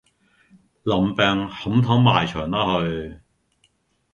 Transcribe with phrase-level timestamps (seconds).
[0.81, 3.21] 林病扻頭埋牆啦去